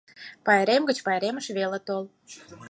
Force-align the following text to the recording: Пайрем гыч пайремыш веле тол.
Пайрем 0.45 0.83
гыч 0.89 0.97
пайремыш 1.05 1.47
веле 1.57 1.79
тол. 1.87 2.03